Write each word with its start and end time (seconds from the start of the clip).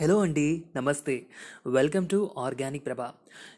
Hello 0.00 0.18
అండి 0.18 0.64
నమస్తే. 0.76 1.26
Welcome 1.66 2.08
to 2.08 2.30
organic 2.38 2.86
Prabha. 2.86 3.10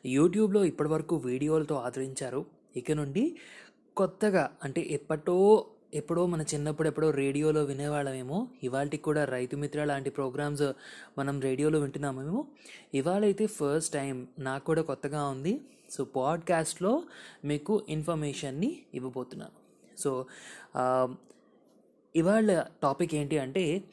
యూట్యూబ్లో 0.06 0.64
ఇప్పటివరకు 0.64 1.16
వీడియోలతో 1.16 1.74
ఆదరించారు. 1.74 2.46
ఇక 2.76 2.92
నుండి 2.92 3.36
కొత్తగా 3.96 4.50
అంటే 4.64 4.86
ఎప్పటో 4.90 5.66
ఎప్పుడో 5.94 6.26
మన 6.26 6.42
చిన్నప్పుడు 6.42 6.88
ఎప్పుడో 6.88 7.10
రేడియోలో 7.10 7.64
వినేవాళ్ళమేమో 7.64 8.48
ఇవాళకి 8.62 8.96
కూడా 8.96 9.24
రైతు 9.24 9.56
మిత్ర 9.56 9.84
లాంటి 9.84 10.10
ప్రోగ్రామ్స్ 10.10 10.72
మనం 11.18 11.40
రేడియోలో 11.40 11.80
వింటున్నామేమో. 11.80 12.46
ఇవాళైతే 12.94 13.46
ఫస్ట్ 13.46 13.94
టైం 13.94 14.26
నాకు 14.38 14.64
కూడా 14.64 14.82
కొత్తగా 14.82 15.28
ఉంది. 15.28 15.60
సో 15.90 16.04
పాడ్కాస్ట్లో 16.04 17.02
మీకు 17.44 17.82
ఇన్ఫర్మేషన్ని 17.88 18.82
ఇవ్వబోతున్నాను. 18.94 19.62
సో 20.00 20.26
ఇవాళ 22.16 22.64
టాపిక్ 22.82 23.14
ఏంటి 23.14 23.38
అంటే 23.38 23.84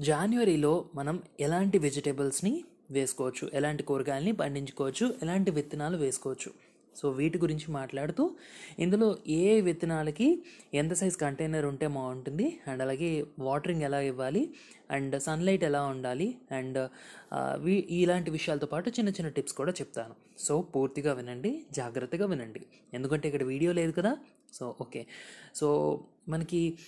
జాన్వరిలో 0.00 0.84
మనం 0.94 1.22
ఎలాంటి 1.40 1.78
వెజిటేబుల్స్ని 1.78 2.64
వేసుకోవచ్చు? 2.90 3.50
ఎలాంటి 3.54 3.82
కూరగాయలని 3.82 4.32
పండించుకోవచ్చు? 4.32 5.14
ఎలాంటి 5.22 5.50
విత్తనాలు 5.50 5.96
వేసుకోవచ్చు? 5.96 6.52
సో 6.96 7.10
వీటి 7.10 7.38
గురించి 7.38 7.70
మాట్లాడుతూ 7.70 8.36
ఇందులో 8.78 9.18
ఏ 9.28 9.60
విత్తనాలకి 9.60 10.42
ఎంత 10.74 10.92
సైజ్ 10.92 11.16
కంటైనర్ 11.16 11.64
ఉంటే 11.64 11.86
బాగుంటుంది? 11.86 12.60
అండ్ 12.68 12.82
అలాగే 12.82 13.24
వాటరింగ్ 13.38 13.82
ఎలా 13.82 14.00
ఇవ్వాలి? 14.00 14.54
అండ్ 14.90 15.22
సన్లైట్ 15.22 15.64
ఎలా 15.64 15.82
ఉండాలి? 15.86 16.38
అండ్ 16.52 16.90
వీ 17.34 17.74
ఇలాంటి 17.90 18.30
విషయాలతో 18.30 18.66
పాటు 18.66 18.90
చిన్న 18.90 19.08
చిన్న 19.08 19.28
టిప్స్ 19.28 19.54
కూడా 19.54 19.72
చెప్తాను. 19.72 20.14
సో 20.38 20.62
పూర్తిగా 20.62 21.12
వినండి 21.12 21.66
జాగ్రత్తగా 21.72 22.26
వినండి. 22.26 22.60
ఎందుకంటే 22.94 23.28
ఇక్కడ 23.28 23.44
వీడియో 23.44 23.72
లేదు 23.72 23.92
కదా? 23.92 24.16
So 24.52 24.76
okay. 24.80 25.06
సో 25.54 26.00
మనకి 26.28 26.78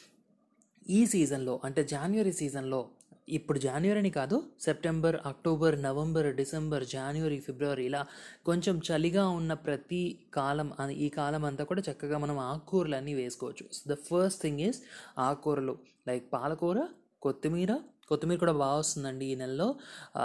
ఈ 0.91 1.07
సీజన్లో 1.07 1.61
అంటే 1.65 1.85
జనవరి 1.85 2.33
సీజన్లో 2.33 2.89
ఇప్పుడు 3.29 3.59
జాన్యువరిని 3.59 4.11
కాదు 4.11 4.43
సెప్టెంబర్ 4.61 5.17
అక్టోబర్ 5.27 5.83
నవంబర్ 5.83 6.37
డిసెంబర్ 6.37 6.87
జనవరి 6.87 7.41
ఫిబ్రవరి 7.41 7.85
ఇలా 7.85 8.07
కొంచెం 8.47 8.81
చలిగా 8.91 9.29
ఉన్న 9.29 9.53
ప్రతి 9.53 10.19
కాలం 10.35 10.91
ఈ 10.91 11.09
కాలం 11.09 11.45
అంతా 11.45 11.65
కూడా 11.65 11.83
చక్కగా 11.91 12.19
మనం 12.19 12.39
ఆకుకూరలు 12.39 12.95
అన్నీ 12.95 13.15
వేసుకోవచ్చు 13.15 13.95
ద 13.95 13.95
ఫస్ట్ 13.95 14.43
థింగ్ 14.43 14.61
ఈజ్ 14.61 14.81
ఆకుకూరలు. 15.19 15.79
లైక్ 16.09 16.33
పాలకూర 16.33 16.87
కొత్తిమీర 17.23 17.79
కొత్తిమీర 18.09 18.39
కూడా 18.39 18.53
బాగా 18.53 18.79
వస్తుందండి 18.79 19.27
ఈ 19.27 19.35
నెలలో. 19.35 19.75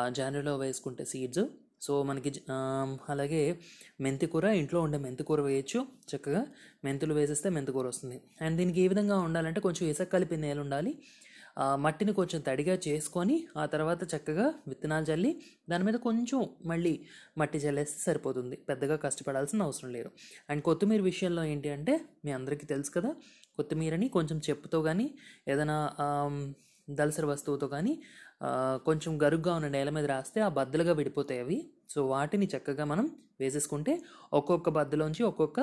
జనవరిలో 0.09 0.57
వేసుకుంటే 0.57 1.05
సీడ్స్ 1.05 1.39
సో 1.81 2.03
మనకి 2.03 2.29
జ- 2.29 2.39
అలాగే 3.09 3.59
మెంతికూర 4.01 4.45
ఇంట్లో 4.45 4.81
ఉండే 4.81 4.97
మెంతికూర 4.97 5.41
వేయచ్చు. 5.41 5.85
చక్కగా 6.15 6.45
మెంతులు 6.85 7.13
వేసేస్తే 7.13 7.49
మెంతికూర 7.49 7.87
వస్తుంది. 7.87 8.21
అండ్ 8.41 8.57
దీనికి 8.57 8.81
ఏ 8.81 8.87
విధంగా 8.87 9.19
ఉండాలంటే 9.19 9.59
కొంచెం 9.59 9.89
ఇసుక 9.89 10.07
కలిపి 10.07 10.37
నేల 10.37 10.59
ఉండాలి 10.59 10.97
మట్టిని 11.57 12.13
కొంచెం 12.13 12.39
తడిగా 12.41 12.75
చేసుకొని 12.87 13.35
ఆ 13.57 13.63
తర్వాత 13.65 14.03
చక్కగా 14.13 14.45
విత్తనాలు 14.67 15.05
చల్లి 15.11 15.31
దాని 15.69 15.83
మీద 15.83 15.97
కొంచెం 16.07 16.39
మళ్ళీ 16.65 16.93
మట్టి 17.37 17.57
చల్లేస్తే 17.57 17.99
సరిపోతుంది. 18.07 18.55
పెద్దగా 18.69 18.95
కష్టపడాల్సిన 18.95 19.63
అవసరం 19.63 19.91
లేదు. 19.91 20.09
అండ్ 20.49 20.63
కొత్తిమీర 20.63 21.01
విషయంలో 21.01 21.43
ఏంటి 21.43 21.69
అంటే 21.69 21.95
మీ 22.25 22.31
అందరికీ 22.31 22.65
తెలుసు 22.65 22.91
కదా 22.91 23.11
కొత్తిమీరని 23.57 24.07
కొంచెం 24.09 24.37
చెప్పుతో 24.49 24.81
కానీ 24.81 25.07
ఏదైనా 25.47 25.77
దళసరి 26.87 27.25
వస్తువుతో 27.25 27.67
కానీ 27.67 27.93
కొంచెం 28.85 29.11
గరుగ్గా 29.23 29.51
ఉన్న 29.55 29.67
నేల 29.67 29.89
మీద 29.89 30.05
రాస్తే 30.05 30.39
ఆ 30.41 30.49
బద్దలుగా 30.49 30.93
విడిపోతాయి 30.93 31.39
అవి. 31.39 31.57
సో 31.89 31.99
వాటిని 32.07 32.45
చక్కగా 32.55 32.85
మనం 32.85 33.05
వేసేసుకుంటే 33.41 33.93
ఒక్కొక్క 34.33 34.69
బద్దలోంచి 34.69 35.23
ఒక్కొక్క 35.23 35.59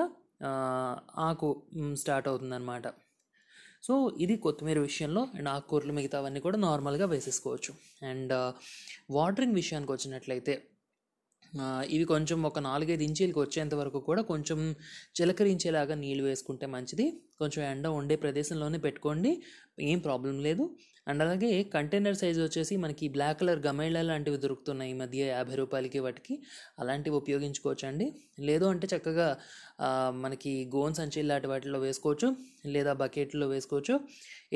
ఆకు 1.28 1.48
స్టార్ట్ 1.94 2.28
అవుతుందన్నమాట. 2.28 2.86
సో 3.82 3.94
ఇది 4.20 4.34
కొత్తిమీర 4.36 4.78
విషయంలో 4.78 5.22
అండ్ 5.36 5.48
ఆకుకూరలు 5.48 5.92
మిగతావన్నీ 5.92 6.40
కూడా 6.40 6.58
నార్మల్గా 6.58 7.06
వేసేసుకోవచ్చు. 7.06 7.72
అండ్ 8.10 8.32
uh, 8.32 8.50
వాటరింగ్ 9.10 9.54
విషయానికి 9.54 9.92
వచ్చినట్లయితే 9.92 10.54
uh, 11.52 11.82
ఇవి 11.94 12.04
కొంచెం 12.04 12.38
ఒక 12.42 12.58
నాలుగైదు 12.70 13.04
ఇంచీలకు 13.08 13.40
వచ్చేంత 13.40 13.74
వరకు 13.74 14.00
కూడా 14.00 14.22
కొంచెం 14.22 14.60
చిలకరించేలాగా 15.20 15.94
నీళ్ళు 15.94 16.24
వేసుకుంటే 16.24 16.68
మంచిది. 16.76 17.06
కొంచెం 17.40 17.62
ఎండ 17.72 17.86
ఉండే 18.00 18.16
ప్రదేశంలోనే 18.24 18.78
పెట్టుకోండి 18.86 19.32
ఏం 19.90 19.98
ప్రాబ్లం 20.06 20.36
లేదు. 20.46 20.64
అండ్ 21.06 21.22
అలాగే 21.24 21.50
కంటైనర్ 21.74 22.16
సైజ్ 22.20 22.38
వచ్చేసి 22.40 22.74
మనకి 22.82 23.04
బ్లాక్ 23.14 23.38
కలర్ 23.40 23.60
గమేళ్ళ 23.66 24.00
లాంటివి 24.08 24.38
దొరుకుతున్నాయి 24.42 24.90
ఈ 24.94 24.96
మధ్య 25.00 25.20
యాభై 25.34 25.54
రూపాయలకి 25.60 25.98
వాటికి. 26.06 26.34
అలాంటివి 26.80 27.16
ఉపయోగించుకోవచ్చు 27.20 27.86
అండి 27.90 28.06
లేదు 28.48 28.66
అంటే 28.72 28.86
చక్కగా 28.92 29.28
మనకి 30.24 30.52
గోన్ 30.74 30.94
సంచి 30.98 31.20
లాంటి 31.30 31.48
వాటిలో 31.52 31.78
వేసుకోవచ్చు 31.84 32.28
లేదా 32.66 32.92
బకెట్లో 33.02 33.46
వేసుకోవచ్చు. 33.48 33.94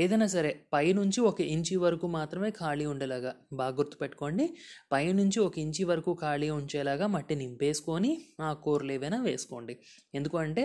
ఏదైనా 0.02 0.26
సరే 0.26 0.50
పైనుంచి 0.72 1.20
ఒక 1.30 1.40
ఇంచి 1.54 1.74
వరకు 1.84 2.06
మాత్రమే 2.16 2.50
ఖాళీ 2.60 2.84
ఉండేలాగా 2.92 3.32
బాగా 3.60 3.74
గుర్తుపెట్టుకోండి. 3.80 4.46
పైనుంచి 4.92 5.38
ఒక 5.46 5.56
ఇంచి 5.64 5.84
వరకు 5.84 6.12
ఖాళీ 6.22 6.48
ఉంచేలాగా 6.58 7.06
మట్టి 7.06 7.34
నింపేసుకొని 7.42 8.12
ఆ 8.40 8.50
కూరలు 8.64 8.92
ఏవైనా 8.92 9.20
వేసుకోండి. 9.22 9.76
ఎందుకంటే 10.14 10.64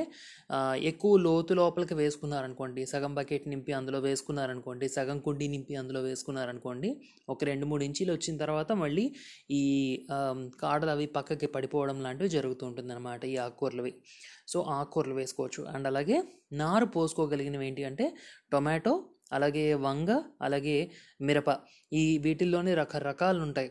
ఎక్కువ 0.91 1.13
లోతు 1.28 1.53
లోపలికి 1.53 1.97
వేసుకున్నారనుకోండి 2.09 2.81
సగం 2.92 3.14
బకెట్ 3.16 3.46
నింపి 3.52 3.72
అందులో 3.80 4.00
వేసుకున్నారనుకోండి 4.00 4.86
సగం 4.96 5.18
కుండి 5.25 5.46
నింపి 5.53 5.74
అందులో 5.81 6.00
వేసుకున్నారనుకోండి 6.02 6.90
ఒక 7.34 7.44
రెండు 7.50 7.66
మూడు 7.66 7.84
ఇంచీలు 7.84 8.12
వచ్చిన 8.14 8.36
తర్వాత 8.44 8.72
మళ్ళీ 8.84 9.06
ఈ 9.59 9.62
కాడలు 10.62 10.92
అవి 10.96 11.06
పక్కకి 11.18 11.48
పడిపోవడం 11.56 11.98
లాంటివి 12.06 12.30
జరుగుతూ 12.38 12.64
ఉంటుందన్నమాట 12.69 13.24
ఈ 13.34 13.36
ఆకుకూరలవి. 13.46 13.94
సో 14.48 14.59
ఆకుకూరలు 14.78 15.16
వేసుకోవచ్చు. 15.19 15.62
అండ్ 15.74 15.88
అలాగే 15.92 16.18
నారు 16.62 16.88
పోసుకోగలిగినవి 16.96 17.68
ఏంటి 17.68 17.84
అంటే 17.90 18.06
టొమాటో 18.53 18.94
అలాగే 19.38 19.66
వంగ 19.88 20.12
అలాగే 20.42 20.78
మిరప. 21.28 21.50
ఈ 22.02 22.03
వీటిల్లోనే 22.25 22.74
రకరకాలు 22.81 23.42
ఉంటాయి 23.48 23.69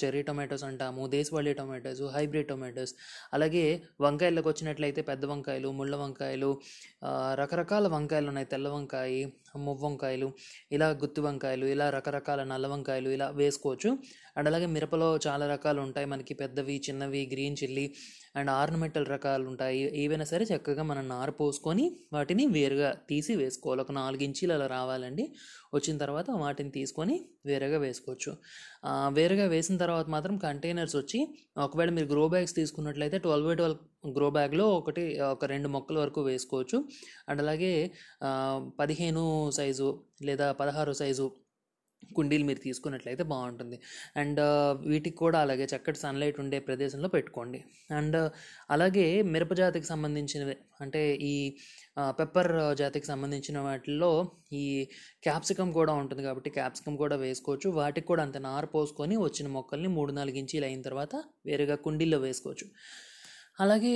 చెర్రీ 0.00 0.22
టొమాటోస్ 0.22 0.64
అంటాము 0.64 1.02
దేశవాళీ 1.08 1.52
టొమాటోస్ 1.52 2.02
హైబ్రిడ్ 2.14 2.48
టొమాటోస్ 2.48 2.92
అలాగే 3.34 3.64
వంకాయలకు 4.00 4.48
వచ్చినట్లయితే 4.48 5.02
పెద్ద 5.02 5.24
వంకాయలు 5.24 5.70
ముళ్ళ 5.72 5.94
వంకాయలు 5.96 6.50
రకరకాల 7.40 7.86
వంకాయలు 7.88 8.28
ఉన్నాయి 8.28 8.46
తెల్ల 8.46 8.68
వంకాయ 8.68 9.16
మువ్వ 9.56 9.86
వంకాయలు 9.86 10.32
ఇలా 10.72 10.88
గుత్తి 10.88 11.20
వంకాయలు 11.20 11.66
ఇలా 11.66 11.90
రకరకాల 11.90 12.44
నల్ల 12.44 12.66
వంకాయలు 12.66 13.10
ఇలా 13.10 13.28
వేసుకోవచ్చు. 13.30 13.98
అండ్ 14.36 14.48
అలాగే 14.48 14.66
మిరపలో 14.66 15.18
చాలా 15.26 15.48
రకాలు 15.48 15.80
ఉంటాయి. 15.80 16.06
మనకి 16.06 16.34
పెద్దవి 16.34 16.82
చిన్నవి 16.88 17.30
గ్రీన్ 17.32 17.56
చిల్లీ 17.62 17.94
అండ్ 18.36 18.50
ఆర్నమెంటల్ 18.50 19.06
రకాలు 19.06 19.48
ఉంటాయి. 19.48 20.00
ఏవైనా 20.02 20.24
సరే 20.24 20.44
చక్కగా 20.44 20.82
మనం 20.82 21.08
నార 21.08 21.30
పోసుకొని 21.30 21.96
వాటిని 22.12 22.46
వేరుగా 22.46 22.96
తీసి 23.08 23.36
వేసుకోవాలి. 23.36 23.82
ఒక 23.82 23.92
నాలుగు 23.92 24.22
ఇంచీలు 24.22 24.52
అలా 24.52 24.66
రావాలండి. 24.66 25.34
వచ్చిన 25.74 25.98
తర్వాత 25.98 26.30
వాటిని 26.30 26.70
తీసుకొని 26.70 27.28
వేరేగా 27.46 27.78
వేసుకోవచ్చు. 27.78 28.36
వేరుగా 29.08 29.46
వేసిన 29.46 29.76
తర్వాత 29.76 30.06
మాత్రం 30.08 30.38
కంటైనర్స్ 30.38 30.96
వచ్చి 30.96 31.38
ఒకవేళ 31.58 31.90
మీరు 31.90 32.06
గ్రో 32.06 32.28
బ్యాగ్స్ 32.28 32.54
తీసుకున్నట్లయితే 32.54 33.18
ట్వెల్వ్ 33.18 33.48
బై 33.48 33.54
ట్వెల్వ్ 33.54 33.78
గ్రో 34.16 34.28
బ్యాగ్లో 34.36 34.66
ఒకటి 34.80 35.04
ఒక 35.34 35.44
రెండు 35.54 35.68
మొక్కల 35.76 35.98
వరకు 36.04 36.22
వేసుకోవచ్చు. 36.30 36.78
అండ్ 37.28 37.42
అలాగే 37.44 37.72
పదిహేను 38.82 39.24
సైజు 39.58 39.90
లేదా 40.28 40.48
పదహారు 40.62 40.94
సైజు 41.02 41.26
కుండీలు 42.16 42.44
మీరు 42.48 42.60
తీసుకున్నట్లయితే 42.64 43.24
బాగుంటుంది. 43.32 43.76
అండ్ 44.20 44.40
వీటికి 44.90 45.16
కూడా 45.22 45.38
అలాగే 45.44 45.64
చక్కటి 45.72 45.98
సన్లైట్ 46.02 46.36
ఉండే 46.42 46.58
ప్రదేశంలో 46.68 47.08
పెట్టుకోండి. 47.14 47.58
అండ్ 47.98 48.18
అలాగే 48.74 49.06
మిరప 49.34 49.52
జాతికి 49.60 49.86
సంబంధించినవి 49.92 50.56
అంటే 50.80 51.02
ఈ 51.30 51.34
పెప్పర్ 52.20 52.50
జాతికి 52.80 53.06
సంబంధించిన 53.12 53.58
వాటిల్లో 53.66 54.10
ఈ 54.52 54.64
క్యాప్సికమ్ 55.26 55.72
కూడా 55.78 55.92
ఉంటుంది 56.02 56.22
కాబట్టి 56.22 56.50
క్యాప్సికమ్ 56.58 56.96
కూడా 57.02 57.16
వేసుకోవచ్చు. 57.24 57.68
వాటికి 57.80 58.06
కూడా 58.06 58.22
అంత 58.26 58.38
నార 58.48 58.64
పోసుకొని 58.76 59.16
వచ్చిన 59.26 59.48
మొక్కల్ని 59.56 59.90
మూడు 59.98 60.12
నాలుగు 60.12 60.38
ఇంచీలు 60.42 60.68
అయిన 60.70 60.82
తర్వాత 60.88 61.16
వేరేగా 61.46 61.78
కుండీల్లో 61.86 62.20
వేసుకోవచ్చు. 62.26 62.68
అలాగే 63.58 63.92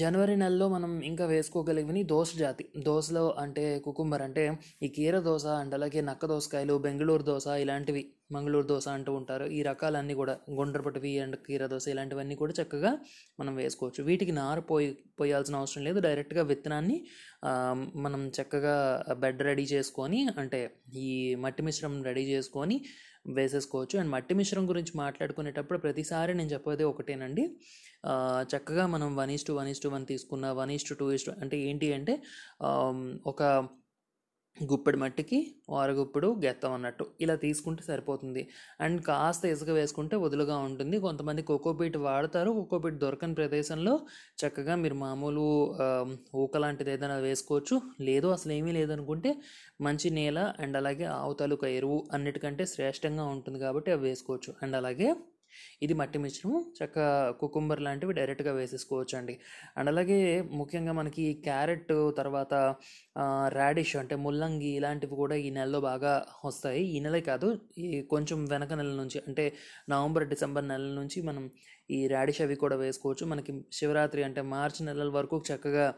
జనవరి 0.00 0.34
నెలలో 0.36 0.66
మనం 0.68 0.92
ఇంకా 1.08 1.24
వేసుకోగలిగినవి 1.26 2.02
దోస 2.12 2.30
జాతి. 2.42 2.64
దోసలో 2.88 3.24
అంటే 3.42 3.64
కుకుంబర్ 3.86 4.22
అంటే 4.26 4.44
ఈ 4.86 4.88
కీర 4.96 5.16
దోస 5.28 5.46
అండ్ 5.60 5.74
అలాగే 5.78 6.00
నక్క 6.10 6.30
దోసకాయలు 6.32 6.74
బెంగళూరు 6.86 7.22
దోస 7.22 7.46
ఇలాంటివి. 7.64 8.02
మంగళూరు 8.34 8.66
దోశ 8.72 8.86
అంటూ 8.96 9.12
ఉంటారు. 9.20 9.46
ఈ 9.58 9.60
రకాలన్నీ 9.68 10.14
కూడా 10.20 10.34
గుండ్రపటివి 10.58 11.12
అండ్ 11.24 11.36
కీర 11.46 11.66
దోశ 11.72 11.86
ఇలాంటివన్నీ 11.94 12.36
కూడా 12.42 12.54
చక్కగా 12.60 12.92
మనం 13.40 13.54
వేసుకోవచ్చు. 13.62 14.02
వీటికి 14.08 14.34
నారు 14.40 14.62
పోయి 14.70 14.88
పోయాల్సిన 15.20 15.60
అవసరం 15.62 15.84
లేదు. 15.88 16.00
డైరెక్ట్గా 16.08 16.44
విత్తనాన్ని 16.50 16.98
మనం 18.06 18.20
చక్కగా 18.38 18.74
బెడ్ 19.24 19.42
రెడీ 19.48 19.66
చేసుకొని 19.74 20.20
అంటే 20.42 20.60
ఈ 21.06 21.08
మట్టి 21.44 21.64
మిశ్రమం 21.68 22.00
రెడీ 22.10 22.26
చేసుకొని 22.32 22.78
వేసేసుకోవచ్చు. 23.38 23.96
అండ్ 24.00 24.10
మట్టి 24.16 24.34
మిశ్రం 24.38 24.64
గురించి 24.70 24.92
మాట్లాడుకునేటప్పుడు 25.02 25.78
ప్రతిసారి 25.84 26.32
నేను 26.38 26.50
చెప్పేది 26.54 26.84
ఒకటేనండి. 26.92 27.44
చక్కగా 28.52 28.84
మనం 28.94 29.08
one 29.18 29.30
is 29.34 29.44
to 29.48 29.52
one 29.58 29.68
is 29.72 29.80
to 29.82 29.88
one 29.94 30.04
తీసుకున్న 30.10 30.46
one 30.60 30.70
is 30.76 30.86
to 30.88 30.94
two 31.00 31.06
is 31.16 31.24
to 31.26 31.32
అంటే 31.42 31.56
ఏంటి 31.68 31.88
అంటే 31.98 32.14
ఒక 33.32 33.42
గుప్పెడు 34.56 34.96
మట్టికి 34.96 35.54
వారగుప్పుడు 35.68 36.36
గెత్తం 36.44 36.72
అన్నట్టు. 36.72 37.06
ఇలా 37.20 37.34
తీసుకుంటే 37.34 37.82
సరిపోతుంది. 37.82 38.48
అండ్ 38.80 39.02
కాస్త 39.02 39.44
ఇసుక 39.46 39.68
వేసుకుంటే 39.68 40.16
వదులుగా 40.16 40.56
ఉంటుంది. 40.58 40.98
కొంతమంది 40.98 41.42
కోకోపీట్ 41.42 41.96
వాడతారు. 41.96 42.50
కోకోపీట్ 42.50 42.94
దొరకని 42.94 43.34
ప్రదేశంలో 43.34 44.00
చక్కగా 44.46 44.76
మీరు 44.76 44.94
మామూలు 44.94 45.74
ఊక 46.34 46.56
లాంటిది 46.56 46.90
ఏదైనా 46.90 47.16
వేసుకోవచ్చు. 47.16 47.80
లేదు 48.00 48.26
అసలు 48.26 48.52
ఏమీ 48.52 48.72
లేదనుకుంటే 48.72 49.34
మంచి 49.80 50.10
నేల 50.10 50.52
అండ్ 50.60 50.76
అలాగే 50.76 51.04
ఆవు 51.04 51.36
ఎరువు 51.66 52.08
అన్నిటికంటే 52.12 52.66
శ్రేష్టంగా 52.66 53.24
ఉంటుంది 53.24 53.58
కాబట్టి 53.58 53.90
అవి 53.90 54.02
వేసుకోవచ్చు. 54.08 54.54
అండ్ 54.62 54.76
అలాగే 54.76 55.14
ఇది 55.82 55.94
మట్టి 55.94 56.18
మిశ్రమం 56.18 56.62
చక్క 56.78 56.98
కుకుంబర్ 57.40 57.80
లాంటివి 57.80 58.12
డైరెక్ట్గా 58.12 58.52
వేసేసుకోవచ్చు 58.52 59.16
అండి 59.18 59.34
అండ్ 59.78 59.90
అలాగే 59.92 60.18
ముఖ్యంగా 60.60 60.92
మనకి 60.92 61.24
క్యారెట్ 61.44 61.92
తర్వాత 62.20 62.54
రాడిష్ 63.58 63.94
అంటే 63.96 64.14
ముల్లంగి 64.16 64.70
ఇలాంటివి 64.78 65.14
కూడా 65.22 65.36
ఈ 65.46 65.48
నెలలో 65.50 65.80
బాగా 65.80 66.12
వస్తాయి. 66.44 66.82
ఈ 66.94 67.00
నెలే 67.00 67.20
కాదు 67.30 67.48
ఈ 67.78 67.88
కొంచెం 68.12 68.38
వెనక 68.52 68.72
నెల 68.72 68.92
నుంచి 69.02 69.18
అంటే 69.28 69.44
నవంబర్ 69.90 70.24
డిసెంబర్ 70.28 70.66
నెల 70.72 70.86
నుంచి 71.00 71.18
మనం 71.22 71.44
ఈ 71.90 72.06
రాడిష్ 72.06 72.40
అవి 72.40 72.54
కూడా 72.54 72.76
వేసుకోవచ్చు. 72.76 73.26
మనకి 73.26 73.52
శివరాత్రి 73.72 74.22
అంటే 74.22 74.42
మార్చి 74.42 74.86
నెలల 74.86 75.08
వరకు 75.08 75.42
చక్కగా 75.50 75.94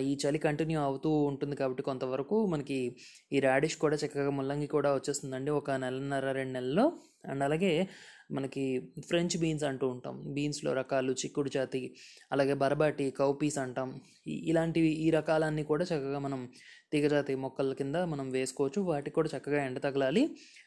ఈ 0.00 0.18
చలి 0.22 0.38
కంటిన్యూ 0.38 0.80
అవుతూ 0.80 1.10
ఉంటుంది 1.10 1.56
కాబట్టి 1.56 1.82
కొంతవరకు 1.82 2.46
మనకి 2.46 2.96
ఈ 3.32 3.40
రాడిష్ 3.40 3.76
కూడా 3.76 3.96
చక్కగా 3.96 4.30
ముల్లంగి 4.30 4.66
కూడా 4.66 4.94
వచ్చేస్తుందండి 4.94 5.50
ఒక 5.50 5.70
నెలన్నర 5.70 6.32
రెండు 6.32 6.52
నెలల్లో. 6.52 6.92
అండ్ 7.26 7.44
అలాగే 7.44 7.88
మనకి 8.32 8.92
ఫ్రెంచ్ 9.08 9.38
బీన్స్ 9.38 9.64
అంటూ 9.64 9.88
ఉంటాం. 9.88 10.24
బీన్స్లో 10.34 10.72
రకాలు 10.72 11.12
చిక్కుడు 11.12 11.48
జాతి 11.48 11.94
అలాగే 12.32 12.54
బరబాటి 12.54 13.10
కౌపీస్ 13.10 13.58
అంటాం. 13.58 14.00
ఇలాంటివి 14.26 14.88
ఈ 14.88 15.10
రకాలన్నీ 15.10 15.62
కూడా 15.62 15.84
చక్కగా 15.84 16.18
మనం 16.18 16.48
తీగజాతి 16.92 17.34
మొక్కల 17.34 17.72
కింద 17.72 17.96
మనం 18.12 18.30
వేసుకోవచ్చు. 18.30 18.80
వాటికి 18.82 19.14
కూడా 19.14 19.28
చక్కగా 19.36 19.64
ఎండ 19.64 19.78
తగలాలి. 19.78 20.22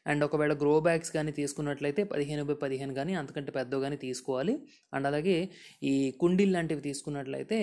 అండ్ 0.07 0.23
ఒకవేళ 0.23 0.53
గ్రో 0.53 0.79
బ్యాగ్స్ 0.79 1.11
కానీ 1.11 1.31
తీసుకున్నట్లయితే 1.31 2.03
పదిహేను 2.03 2.43
బై 2.43 2.53
పదిహేను 2.53 2.93
కానీ 2.93 3.13
అంతకంటే 3.13 3.51
పెద్దవి 3.51 3.81
కానీ 3.81 3.97
తీసుకోవాలి. 3.97 4.55
అండ్ 4.93 5.07
అలాగే 5.07 5.37
ఈ 5.83 6.11
కుండీలు 6.19 6.51
లాంటివి 6.51 6.81
తీసుకున్నట్లయితే 6.81 7.59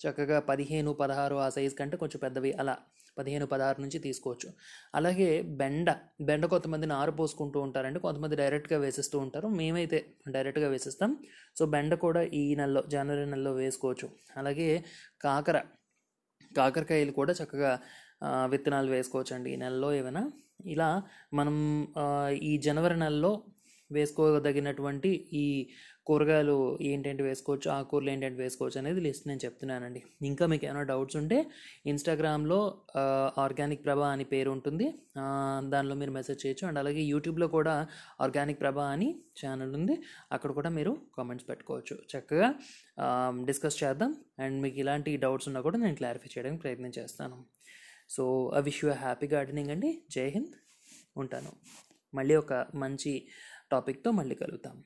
చక్కగా 0.00 0.40
పదిహేను 0.40 0.92
పదహారు 0.92 1.36
ఆ 1.36 1.48
సైజ్ 1.48 1.74
కంటే 1.74 1.96
కొంచెం 1.96 2.20
పెద్దవి 2.22 2.52
అలా 2.52 2.76
పదిహేను 3.18 3.46
పదహారు 3.46 3.80
నుంచి 3.80 3.98
తీసుకోవచ్చు. 3.98 4.48
అలాగే 4.94 5.42
బెండ 5.42 5.90
బెండ 6.20 6.44
కొంతమంది 6.46 6.86
నారు 6.86 7.10
పోసుకుంటూ 7.10 7.60
ఉంటారండి. 7.60 8.00
కొంతమంది 8.00 8.36
డైరెక్ట్గా 8.36 8.78
వేసేస్తూ 8.78 9.18
ఉంటారు. 9.18 9.48
మేమైతే 9.48 9.98
డైరెక్ట్గా 10.28 10.68
వేసేస్తాం. 10.68 11.16
సో 11.58 11.66
బెండ 11.66 11.94
కూడా 11.94 12.22
ఈ 12.22 12.54
నెలలో 12.54 12.82
జనవరి 12.88 13.26
నెలలో 13.30 13.52
వేసుకోవచ్చు. 13.52 14.08
అలాగే 14.36 14.84
కాకర 15.20 15.60
కాకరకాయలు 16.58 17.12
కూడా 17.20 17.32
చక్కగా 17.40 17.70
విత్తనాలు 18.52 18.90
వేసుకోవచ్చండి 18.90 19.50
ఈ 19.54 19.58
నెలలో 19.64 19.88
ఏమైనా. 20.00 20.22
ఇలా 20.74 20.88
మనం 21.38 21.56
ఈ 22.50 22.52
జనవరి 22.66 22.96
నెలలో 23.04 23.32
వేసుకోదగినటువంటి 23.92 25.08
ఈ 25.32 25.70
కూరగాయలు 26.06 26.78
ఏంటంటే 26.82 27.22
వేసుకోవచ్చు 27.22 27.70
ఆకుకూరలు 27.70 28.10
ఏంటంటే 28.10 28.42
వేసుకోవచ్చు 28.42 28.78
అనేది 28.78 29.00
లిస్ట్ 29.00 29.28
నేను 29.28 29.40
చెప్తున్నానండి. 29.44 30.02
ఇంకా 30.22 30.46
మీకు 30.46 30.64
ఏమైనా 30.66 30.82
డౌట్స్ 30.82 31.16
ఉంటే 31.16 31.46
ఇన్స్టాగ్రామ్లో 31.86 32.58
ఆర్గానిక్ 33.38 33.84
ప్రభా 33.84 34.08
అని 34.08 34.24
పేరు 34.24 34.50
ఉంటుంది. 34.50 34.94
దానిలో 35.68 35.94
మీరు 35.94 36.10
మెసేజ్ 36.10 36.46
చేయొచ్చు. 36.46 36.68
అండ్ 36.68 36.78
అలాగే 36.78 37.00
యూట్యూబ్లో 37.00 37.48
కూడా 37.48 37.86
ఆర్గానిక్ 38.20 38.60
ప్రభా 38.60 38.84
అని 38.84 39.08
ఛానల్ 39.44 39.74
ఉంది. 39.74 39.96
అక్కడ 40.32 40.50
కూడా 40.50 40.70
మీరు 40.70 40.96
కామెంట్స్ 41.16 41.48
పెట్టుకోవచ్చు. 41.48 41.98
చక్కగా 42.12 42.54
డిస్కస్ 43.46 43.84
చేద్దాం. 43.84 44.16
అండ్ 44.38 44.62
మీకు 44.62 44.76
ఇలాంటి 44.76 45.16
డౌట్స్ 45.16 45.48
ఉన్నా 45.48 45.60
కూడా 45.60 45.78
నేను 45.78 45.94
క్లారిఫై 45.94 46.26
చేయడానికి 46.38 46.60
ప్రయత్నం 46.60 46.92
చేస్తాను. 46.98 47.44
So 48.08 48.52
I 48.58 48.60
wish 48.60 48.84
you 48.84 48.92
happy 48.92 49.26
gardening 49.26 49.70
అండి. 49.70 50.02
జై 50.10 50.28
హింద్. 50.28 50.54
ఉంటాను. 51.16 51.52
మళ్ళీ 52.14 52.34
ఒక 52.34 52.66
మంచి 52.74 53.28
టాపిక్తో 53.70 54.10
మళ్ళీ 54.10 54.34
కలుగుతాం 54.34 54.76